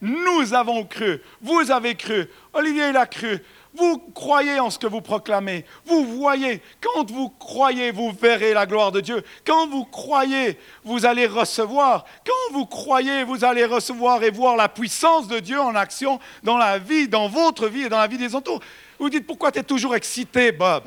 Nous 0.00 0.54
avons 0.54 0.84
cru, 0.84 1.20
vous 1.40 1.70
avez 1.70 1.94
cru, 1.94 2.28
Olivier 2.52 2.90
l'a 2.92 3.06
cru, 3.06 3.42
vous 3.74 3.98
croyez 3.98 4.58
en 4.58 4.68
ce 4.68 4.78
que 4.78 4.86
vous 4.88 5.00
proclamez. 5.00 5.64
Vous 5.86 6.04
voyez. 6.04 6.60
Quand 6.80 7.08
vous 7.08 7.28
croyez, 7.28 7.92
vous 7.92 8.10
verrez 8.10 8.52
la 8.52 8.66
gloire 8.66 8.90
de 8.90 9.00
Dieu. 9.00 9.22
Quand 9.46 9.68
vous 9.68 9.84
croyez, 9.84 10.58
vous 10.82 11.06
allez 11.06 11.26
recevoir. 11.26 12.04
Quand 12.26 12.52
vous 12.52 12.66
croyez, 12.66 13.22
vous 13.22 13.44
allez 13.44 13.64
recevoir 13.64 14.22
et 14.24 14.30
voir 14.30 14.56
la 14.56 14.68
puissance 14.68 15.28
de 15.28 15.38
Dieu 15.38 15.60
en 15.60 15.76
action 15.76 16.18
dans 16.42 16.58
la 16.58 16.78
vie, 16.78 17.06
dans 17.06 17.28
votre 17.28 17.68
vie 17.68 17.82
et 17.82 17.88
dans 17.88 17.98
la 17.98 18.08
vie 18.08 18.18
des 18.18 18.34
autres. 18.34 18.58
Vous 18.98 19.08
dites 19.08 19.26
pourquoi 19.26 19.52
tu 19.52 19.60
es 19.60 19.62
toujours 19.62 19.94
excité, 19.94 20.50
Bob? 20.50 20.84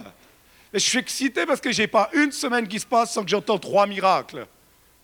Je 0.74 0.79
suis 0.79 1.00
excité 1.00 1.46
parce 1.46 1.62
que 1.62 1.72
je 1.72 1.84
n'ai 1.84 1.88
pas 1.88 2.10
une 2.13 2.32
semaine 2.32 2.67
qui 2.67 2.79
se 2.79 2.86
passe 2.86 3.13
sans 3.13 3.24
que 3.24 3.29
j'entende 3.29 3.62
trois 3.62 3.88
miracles. 3.88 4.46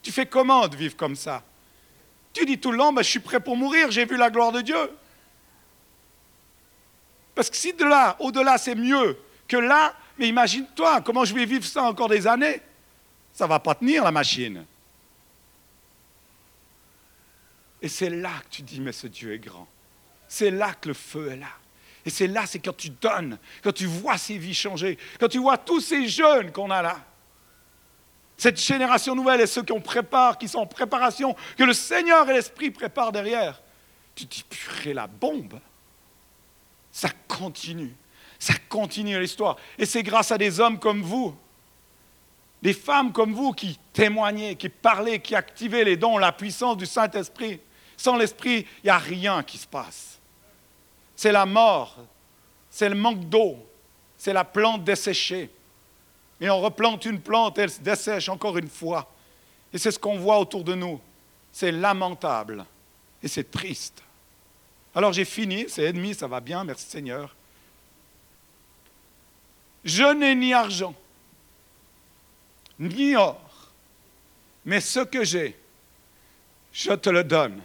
Tu 0.01 0.11
fais 0.11 0.25
comment 0.25 0.67
de 0.67 0.75
vivre 0.75 0.97
comme 0.97 1.15
ça? 1.15 1.43
Tu 2.39 2.46
dis 2.46 2.58
tout 2.58 2.72
le 2.72 2.77
long, 2.77 2.93
ben, 2.93 3.01
je 3.01 3.10
suis 3.10 3.19
prêt 3.19 3.41
pour 3.41 3.58
mourir, 3.58 3.91
j'ai 3.91 4.05
vu 4.05 4.15
la 4.15 4.29
gloire 4.29 4.53
de 4.53 4.62
Dieu. 4.62 4.89
Parce 7.36 7.50
que 7.50 7.58
si 7.58 7.74
de 7.74 7.84
là, 7.84 8.15
au-delà, 8.19 8.58
c'est 8.58 8.75
mieux 8.75 9.17
que 9.46 9.58
là, 9.58 9.93
mais 10.17 10.29
imagine-toi, 10.29 11.01
comment 11.01 11.25
je 11.25 11.34
vais 11.34 11.43
vivre 11.43 11.65
ça 11.65 11.84
encore 11.84 12.08
des 12.08 12.25
années 12.27 12.62
Ça 13.34 13.43
ne 13.43 13.50
va 13.50 13.60
pas 13.60 13.75
tenir 13.75 14.05
la 14.05 14.12
machine. 14.12 14.65
Et 17.81 17.89
c'est 17.89 18.10
là 18.10 18.31
que 18.43 18.55
tu 18.55 18.62
dis, 18.62 18.79
mais 18.79 18.93
ce 18.93 19.08
Dieu 19.08 19.34
est 19.34 19.39
grand. 19.39 19.67
C'est 20.29 20.51
là 20.51 20.74
que 20.74 20.88
le 20.88 20.93
feu 20.93 21.31
est 21.31 21.38
là. 21.38 21.51
Et 22.05 22.10
c'est 22.10 22.27
là, 22.27 22.46
c'est 22.46 22.60
quand 22.60 22.77
tu 22.77 22.89
donnes, 22.89 23.38
quand 23.62 23.74
tu 23.74 23.86
vois 23.86 24.17
ces 24.17 24.38
vies 24.38 24.53
changer, 24.53 24.98
quand 25.19 25.27
tu 25.27 25.39
vois 25.39 25.58
tous 25.58 25.81
ces 25.81 26.08
jeunes 26.08 26.53
qu'on 26.53 26.72
a 26.72 26.81
là. 26.81 27.05
Cette 28.39 28.58
génération 28.58 29.15
nouvelle 29.15 29.41
et 29.41 29.48
ceux 29.48 29.63
qui 29.63 29.74
ont 29.74 29.81
prépare, 29.81 30.38
qui 30.38 30.48
sont 30.48 30.60
en 30.60 30.65
préparation, 30.65 31.36
que 31.58 31.63
le 31.65 31.74
Seigneur 31.74 32.29
et 32.29 32.34
l'Esprit 32.34 32.72
préparent 32.72 33.12
derrière. 33.12 33.62
Tu 34.15 34.24
dis, 34.24 34.46
purée, 34.50 34.93
la 34.93 35.08
bombe. 35.08 35.60
Ça 36.89 37.10
continue. 37.27 37.93
Ça 38.39 38.53
continue 38.69 39.19
l'histoire. 39.19 39.58
Et 39.77 39.86
c'est 39.86 40.03
grâce 40.03 40.31
à 40.31 40.38
des 40.38 40.62
hommes 40.62 40.79
comme 40.79 41.01
vous 41.01 41.36
Des 42.62 42.72
femmes 42.72 43.12
comme 43.12 43.34
vous 43.34 43.51
qui 43.51 43.77
témoignez, 43.91 44.55
qui 44.55 44.69
parlez, 44.69 45.19
qui 45.19 45.36
activez 45.36 45.84
les 45.84 45.98
dons, 45.98 46.17
la 46.17 46.31
puissance 46.31 46.77
du 46.77 46.86
Saint-Esprit. 46.86 47.60
Sans 47.98 48.15
l'Esprit, 48.15 48.65
il 48.77 48.86
n'y 48.86 48.89
a 48.89 48.98
rien 48.98 49.43
qui 49.43 49.58
se 49.58 49.67
passe. 49.67 50.17
C'est 51.13 51.34
la 51.34 51.46
mort, 51.46 51.98
c'est 52.69 52.88
le 52.88 52.96
manque 52.96 53.27
d'eau, 53.27 53.58
c'est 54.15 54.31
la 54.31 54.46
plante 54.46 54.86
desséchée. 54.86 55.50
Et 56.41 56.50
on 56.50 56.62
replante 56.62 57.05
une 57.05 57.19
plante, 57.19 57.58
elle 57.58 57.69
se 57.69 57.81
dessèche 57.81 58.29
encore 58.29 58.58
une 58.58 58.69
fois. 58.69 59.12
Et 59.74 59.77
c'est 59.77 59.91
ce 59.91 60.00
qu'on 60.00 60.17
voit 60.17 60.39
autour 60.39 60.63
de 60.63 60.74
nous. 60.74 61.00
C'est 61.51 61.72
lamentable 61.72 62.65
et 63.22 63.27
c'est 63.27 63.51
triste. 63.51 64.01
Alors 64.96 65.13
j'ai 65.13 65.25
fini, 65.25 65.65
c'est 65.67 65.84
ennemi, 65.84 66.15
ça 66.15 66.27
va 66.27 66.39
bien, 66.39 66.63
merci 66.63 66.86
Seigneur. 66.86 67.36
Je 69.84 70.13
n'ai 70.13 70.36
ni 70.36 70.53
argent, 70.53 70.93
ni 72.79 73.15
or, 73.15 73.39
mais 74.65 74.81
ce 74.81 75.00
que 75.00 75.24
j'ai, 75.24 75.58
je 76.74 76.91
te 76.91 77.10
le 77.10 77.24
donne 77.24 77.62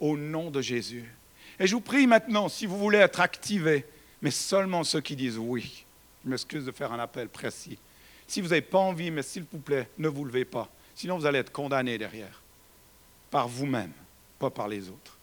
au 0.00 0.16
nom 0.16 0.50
de 0.50 0.60
Jésus. 0.60 1.12
Et 1.58 1.66
je 1.66 1.74
vous 1.74 1.80
prie 1.80 2.06
maintenant, 2.06 2.48
si 2.48 2.66
vous 2.66 2.78
voulez 2.78 2.98
être 2.98 3.20
activé, 3.20 3.86
mais 4.20 4.30
seulement 4.30 4.84
ceux 4.84 5.00
qui 5.00 5.16
disent 5.16 5.38
oui. 5.38 5.84
Je 6.24 6.30
m'excuse 6.30 6.64
de 6.64 6.72
faire 6.72 6.92
un 6.92 6.98
appel 6.98 7.28
précis. 7.28 7.78
Si 8.26 8.40
vous 8.40 8.48
n'avez 8.48 8.62
pas 8.62 8.78
envie, 8.78 9.10
mais 9.10 9.22
s'il 9.22 9.44
vous 9.50 9.58
plaît, 9.58 9.88
ne 9.98 10.08
vous 10.08 10.24
levez 10.24 10.44
pas. 10.44 10.68
Sinon, 10.94 11.18
vous 11.18 11.26
allez 11.26 11.40
être 11.40 11.52
condamné 11.52 11.98
derrière. 11.98 12.40
Par 13.30 13.48
vous-même, 13.48 13.92
pas 14.38 14.50
par 14.50 14.68
les 14.68 14.88
autres. 14.88 15.18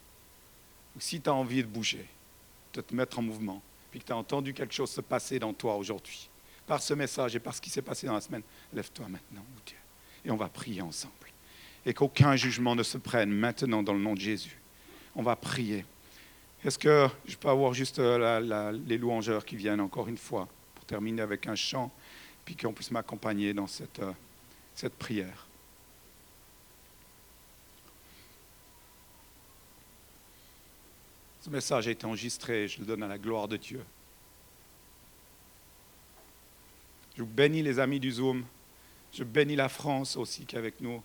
si 1.00 1.22
tu 1.22 1.30
as 1.30 1.34
envie 1.34 1.64
de 1.64 1.68
bouger, 1.68 2.06
de 2.74 2.82
te 2.82 2.94
mettre 2.94 3.20
en 3.20 3.22
mouvement, 3.22 3.62
puis 3.90 4.00
que 4.00 4.06
tu 4.06 4.12
as 4.12 4.18
entendu 4.18 4.54
quelque 4.54 4.74
chose 4.74 4.90
se 4.90 5.02
passer 5.02 5.40
dans 5.40 5.54
toi 5.54 5.76
aujourd'hui, 5.76 6.30
par 6.68 6.82
ce 6.82 6.94
message 6.94 7.36
et 7.36 7.40
par 7.40 7.56
ce 7.56 7.62
qui 7.62 7.70
s'est 7.70 7.82
passé 7.82 8.08
dans 8.08 8.14
la 8.14 8.22
semaine, 8.22 8.44
lève-toi 8.74 9.08
maintenant, 9.08 9.46
Dieu. 9.66 9.78
Et 10.26 10.32
on 10.32 10.38
va 10.38 10.48
prier 10.48 10.82
ensemble. 10.82 11.14
Et 11.86 11.94
qu'aucun 11.94 12.36
jugement 12.36 12.76
ne 12.76 12.84
se 12.84 12.98
prenne 12.98 13.32
maintenant 13.32 13.84
dans 13.84 13.94
le 13.94 14.00
nom 14.00 14.14
de 14.14 14.20
Jésus. 14.20 14.58
On 15.16 15.24
va 15.24 15.36
prier. 15.36 15.86
Est-ce 16.64 16.78
que 16.78 17.08
je 17.26 17.36
peux 17.36 17.50
avoir 17.50 17.74
juste 17.74 18.00
euh, 18.00 18.72
les 18.86 18.98
louangeurs 18.98 19.46
qui 19.46 19.56
viennent 19.56 19.82
encore 19.82 20.08
une 20.08 20.18
fois 20.18 20.48
pour 20.76 20.86
terminer 20.86 21.22
avec 21.22 21.48
un 21.48 21.56
chant, 21.56 21.92
puis 22.52 22.66
qu'on 22.68 22.74
puisse 22.74 22.92
m'accompagner 22.92 23.54
dans 23.54 23.68
cette, 23.68 24.00
euh, 24.00 24.12
cette 24.76 24.96
prière 24.96 25.48
Ce 31.40 31.50
message 31.50 31.88
a 31.88 31.92
été 31.92 32.06
enregistré, 32.06 32.68
je 32.68 32.80
le 32.80 32.86
donne 32.86 33.02
à 33.02 33.08
la 33.08 33.18
gloire 33.18 33.48
de 33.48 33.58
Dieu. 33.58 33.84
Je 37.16 37.24
vous 37.24 37.28
bénis 37.28 37.64
les 37.64 37.80
amis 37.80 38.00
du 38.00 38.12
Zoom. 38.12 38.46
Je 39.12 39.24
bénis 39.24 39.56
la 39.56 39.68
France 39.68 40.18
aussi 40.18 40.46
qui 40.46 40.56
est 40.56 40.60
avec 40.60 40.82
nous. 40.82 41.02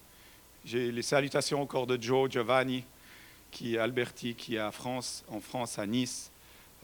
J'ai 0.65 0.93
les 0.93 1.03
salutations 1.03 1.63
encore 1.63 1.87
de 1.87 2.01
Joe, 2.01 2.31
Giovanni, 2.31 2.85
qui 3.51 3.77
est 3.77 3.79
Alberti, 3.79 4.35
qui 4.35 4.57
est 4.57 4.59
à 4.59 4.73
France, 4.73 5.25
en 5.29 5.41
France, 5.41 5.79
à 5.79 5.87
Nice. 5.87 6.31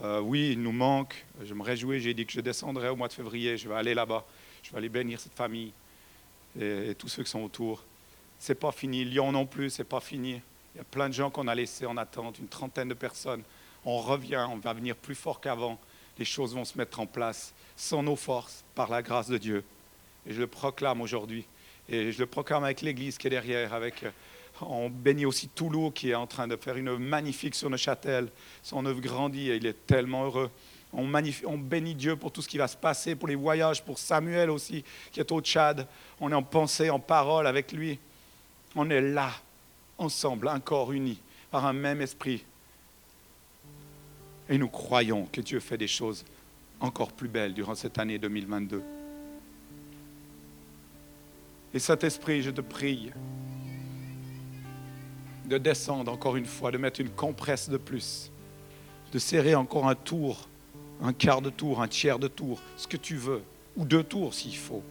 Euh, 0.03 0.21
oui, 0.21 0.53
il 0.53 0.63
nous 0.63 0.73
manque. 0.73 1.27
Je 1.45 1.53
me 1.53 1.63
réjouis. 1.63 2.01
J'ai 2.01 2.15
dit 2.15 2.25
que 2.25 2.33
je 2.33 2.41
descendrai 2.41 2.89
au 2.89 2.97
mois 2.97 3.09
de 3.09 3.13
février. 3.13 3.59
Je 3.59 3.69
vais 3.69 3.75
aller 3.75 3.93
là-bas. 3.93 4.25
Je 4.63 4.71
vais 4.71 4.79
aller 4.79 4.89
bénir 4.89 5.21
cette 5.21 5.35
famille 5.35 5.73
et, 6.61 6.95
tous 6.99 7.09
ceux 7.09 7.23
qui 7.23 7.31
sont 7.31 7.43
autour. 7.43 7.83
C'est 8.39 8.55
pas 8.55 8.73
fini. 8.73 9.05
Lyon 9.05 9.33
non 9.33 9.47
plus, 9.47 9.71
c'est 9.71 9.85
pas 9.85 10.01
fini. 10.01 10.41
Il 10.75 10.79
y 10.79 10.81
a 10.81 10.85
plein 10.85 11.09
de 11.09 11.15
gens 11.15 11.31
qu'on 11.31 11.49
a 11.49 11.55
laissés 11.55 11.87
en 11.87 11.97
attente, 11.97 12.39
une 12.39 12.49
trentaine 12.49 12.89
de 12.89 12.95
personnes. 12.95 13.43
On 13.85 13.99
revient, 13.99 14.47
on 14.49 14.57
va 14.57 14.73
venir 14.73 14.97
plus 14.97 15.15
fort 15.15 15.41
qu'avant. 15.41 15.79
Les 16.19 16.25
choses 16.25 16.55
vont 16.55 16.65
se 16.65 16.79
mettre 16.79 17.01
en 17.01 17.07
place 17.07 17.55
sans 17.77 18.03
nos 18.03 18.17
forces, 18.17 18.65
par 18.75 18.91
la 18.91 19.03
grâce 19.03 19.29
de 19.29 19.39
Dieu. 19.39 19.65
Et 20.27 20.33
je 20.33 20.41
le 20.41 20.47
proclame 20.47 21.01
aujourd'hui. 21.01 21.45
Et 21.89 22.13
je 22.13 22.19
le 22.19 22.27
proclame 22.27 22.65
avec 22.65 22.81
l'Église 22.81 23.19
qui 23.19 23.27
est 23.27 23.31
derrière. 23.31 23.75
Avec, 23.75 24.05
euh, 24.05 24.11
on 24.61 24.89
bénit 24.89 25.27
aussi 25.27 25.49
Toulouse 25.49 25.93
qui 25.95 26.11
est 26.11 26.15
en 26.15 26.27
train 26.27 26.47
de 26.47 26.57
faire 26.57 26.77
une 26.77 26.97
magnifique 26.97 27.55
sur 27.55 27.71
Neuchâtel. 27.71 28.29
Son 28.63 28.87
œuvre 28.87 29.01
grandit 29.01 29.51
et 29.51 29.57
il 29.57 29.67
est 29.67 29.87
tellement 29.87 30.25
heureux. 30.25 30.51
On, 30.93 31.59
bénit 31.59 31.95
Dieu 31.95 32.17
pour 32.17 32.31
tout 32.33 32.43
ce 32.43 32.49
qui 32.49 32.59
va 32.59 32.69
se 32.69 32.77
passer, 32.77 33.15
pour 33.15 33.29
les 33.29 33.35
voyages, 33.35 33.83
pour 33.83 33.99
Samuel 33.99 34.51
aussi, 34.51 34.85
qui 35.11 35.21
est 35.21 35.33
au 35.33 35.41
Tchad. 35.41 35.87
On 36.21 36.31
est 36.31 36.35
en 36.35 36.43
pensée, 36.43 36.91
en 36.91 37.01
parole 37.01 37.47
avec 37.47 37.73
lui. 37.73 37.99
On 38.77 38.91
est 38.91 39.01
là 39.01 39.31
ensemble, 39.97 40.49
un 40.49 40.61
corps 40.61 40.93
uni, 40.93 41.19
par 41.51 41.65
un 41.65 41.73
même 41.73 42.03
esprit. 42.03 42.45
Et 44.51 44.59
nous 44.59 44.69
croyons 44.69 45.27
que 45.33 45.41
Dieu 45.41 45.61
fait 45.61 45.79
des 45.79 45.89
choses 45.89 46.25
encore 46.81 47.13
plus 47.13 47.29
belles 47.29 47.55
durant 47.55 47.75
cette 47.75 47.99
année 47.99 48.19
2022. 48.19 48.83
Et 51.73 51.79
Saint-Esprit, 51.79 52.43
je 52.43 52.51
te 52.51 52.61
prie 52.61 53.11
de 55.47 55.57
descendre 55.59 56.13
encore 56.13 56.37
une 56.37 56.47
fois, 56.47 56.71
de 56.71 56.77
mettre 56.77 57.01
une 57.01 57.09
compresse 57.09 57.71
de 57.71 57.79
plus, 57.79 58.31
de 59.13 59.19
serrer 59.19 59.55
encore 59.55 59.89
un 59.89 59.95
tour, 59.95 60.49
un 61.03 61.13
quart 61.13 61.43
de 61.43 61.51
tour, 61.51 61.83
un 61.83 61.89
tiers 61.89 62.19
de 62.19 62.29
tour, 62.29 62.61
ce 62.77 62.87
que 62.87 62.97
tu 62.97 63.17
veux, 63.17 63.43
ou 63.77 63.85
deux 63.85 64.05
tours 64.05 64.33
s'il 64.33 64.57
faut, 64.57 64.83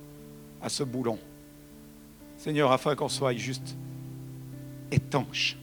à 0.62 0.70
ce 0.70 0.84
boulon. 0.84 1.18
Seigneur, 2.38 2.72
afin 2.72 2.96
qu'on 2.96 3.10
soit 3.10 3.34
juste 3.34 3.76
étanche, 4.92 5.58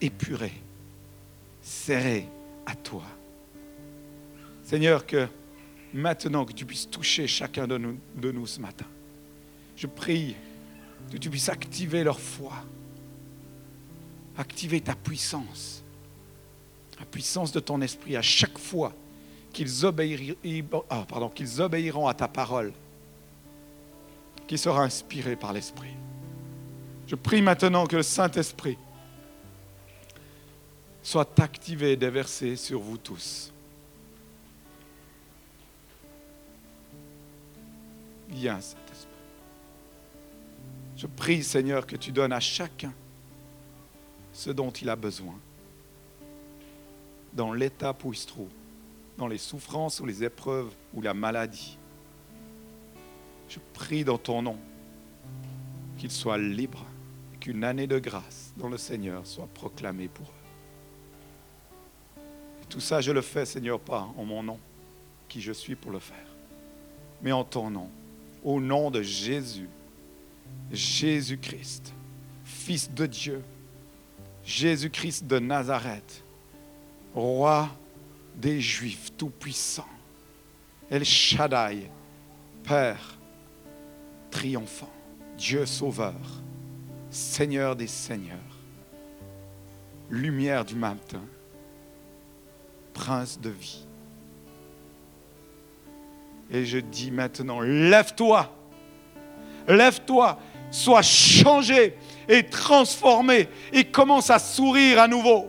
épuré, 0.00 0.52
serré 1.62 2.26
à 2.64 2.74
toi. 2.74 3.02
Seigneur, 4.62 5.04
que 5.04 5.28
maintenant 5.92 6.44
que 6.44 6.52
tu 6.52 6.64
puisses 6.64 6.88
toucher 6.88 7.26
chacun 7.26 7.66
de 7.66 7.76
nous, 7.76 7.98
de 8.16 8.32
nous 8.32 8.46
ce 8.46 8.60
matin, 8.60 8.86
je 9.76 9.86
prie 9.86 10.34
que 11.12 11.18
tu 11.18 11.28
puisses 11.28 11.50
activer 11.50 12.04
leur 12.04 12.18
foi, 12.18 12.52
activer 14.38 14.80
ta 14.80 14.94
puissance, 14.94 15.84
la 16.98 17.04
puissance 17.04 17.52
de 17.52 17.60
ton 17.60 17.82
esprit 17.82 18.16
à 18.16 18.22
chaque 18.22 18.58
fois 18.58 18.94
qu'ils 19.56 19.86
obéiront, 19.86 20.84
ah, 20.90 21.06
obéiront 21.60 22.06
à 22.06 22.12
ta 22.12 22.28
parole, 22.28 22.74
qui 24.46 24.58
sera 24.58 24.82
inspirée 24.82 25.34
par 25.34 25.54
l'Esprit. 25.54 25.94
Je 27.06 27.14
prie 27.14 27.40
maintenant 27.40 27.86
que 27.86 27.96
le 27.96 28.02
Saint-Esprit 28.02 28.76
soit 31.02 31.40
activé 31.40 31.92
et 31.92 31.96
déversé 31.96 32.54
sur 32.56 32.80
vous 32.80 32.98
tous. 32.98 33.50
Viens, 38.28 38.60
Saint-Esprit. 38.60 39.08
Je 40.98 41.06
prie, 41.06 41.42
Seigneur, 41.42 41.86
que 41.86 41.96
tu 41.96 42.12
donnes 42.12 42.34
à 42.34 42.40
chacun 42.40 42.92
ce 44.34 44.50
dont 44.50 44.70
il 44.70 44.90
a 44.90 44.96
besoin, 44.96 45.40
dans 47.32 47.54
l'état 47.54 47.96
où 48.04 48.12
il 48.12 48.16
se 48.18 48.26
trouve, 48.26 48.50
dans 49.18 49.28
les 49.28 49.38
souffrances 49.38 50.00
ou 50.00 50.06
les 50.06 50.24
épreuves 50.24 50.72
ou 50.94 51.00
la 51.00 51.14
maladie. 51.14 51.78
Je 53.48 53.58
prie 53.72 54.04
dans 54.04 54.18
ton 54.18 54.42
nom 54.42 54.58
qu'il 55.96 56.10
soit 56.10 56.38
libre 56.38 56.84
qu'une 57.40 57.64
année 57.64 57.86
de 57.86 57.98
grâce 57.98 58.52
dans 58.56 58.68
le 58.68 58.76
Seigneur 58.76 59.26
soit 59.26 59.48
proclamée 59.54 60.08
pour 60.08 60.26
eux. 60.26 62.22
Et 62.62 62.66
tout 62.68 62.80
ça, 62.80 63.00
je 63.00 63.12
le 63.12 63.22
fais, 63.22 63.46
Seigneur, 63.46 63.80
pas 63.80 64.08
en 64.16 64.24
mon 64.24 64.42
nom, 64.42 64.58
qui 65.28 65.40
je 65.40 65.52
suis 65.52 65.76
pour 65.76 65.92
le 65.92 65.98
faire, 65.98 66.26
mais 67.22 67.32
en 67.32 67.44
ton 67.44 67.70
nom, 67.70 67.88
au 68.44 68.60
nom 68.60 68.90
de 68.90 69.02
Jésus, 69.02 69.68
Jésus-Christ, 70.70 71.92
Fils 72.44 72.90
de 72.90 73.06
Dieu, 73.06 73.42
Jésus-Christ 74.44 75.26
de 75.26 75.38
Nazareth, 75.38 76.22
Roi 77.14 77.70
des 78.36 78.60
Juifs 78.60 79.12
tout-puissant, 79.16 79.88
El 80.90 81.04
Shaddai, 81.04 81.90
Père 82.62 83.16
triomphant, 84.30 84.92
Dieu 85.38 85.64
sauveur 85.66 86.14
Seigneur 87.10 87.76
des 87.76 87.86
Seigneurs, 87.86 88.36
lumière 90.10 90.64
du 90.64 90.74
matin, 90.74 91.22
prince 92.92 93.40
de 93.40 93.48
vie. 93.48 93.86
Et 96.50 96.66
je 96.66 96.78
dis 96.78 97.10
maintenant, 97.10 97.60
lève-toi, 97.60 98.54
lève-toi, 99.66 100.38
sois 100.70 101.02
changé 101.02 101.96
et 102.28 102.44
transformé 102.44 103.48
et 103.72 103.84
commence 103.84 104.30
à 104.30 104.38
sourire 104.38 105.00
à 105.00 105.08
nouveau. 105.08 105.48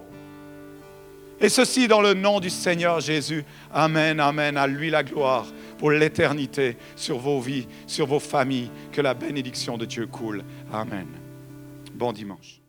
Et 1.40 1.50
ceci 1.50 1.88
dans 1.88 2.02
le 2.02 2.14
nom 2.14 2.40
du 2.40 2.50
Seigneur 2.50 3.00
Jésus. 3.00 3.46
Amen, 3.72 4.20
amen. 4.20 4.58
À 4.58 4.66
lui 4.66 4.90
la 4.90 5.04
gloire 5.04 5.46
pour 5.78 5.92
l'éternité 5.92 6.78
sur 6.96 7.20
vos 7.20 7.40
vies, 7.40 7.68
sur 7.86 8.08
vos 8.08 8.20
familles. 8.20 8.72
Que 8.92 9.02
la 9.02 9.14
bénédiction 9.14 9.78
de 9.78 9.86
Dieu 9.86 10.08
coule. 10.08 10.44
Amen. 10.74 11.08
Bon 11.94 12.12
dimanche. 12.12 12.62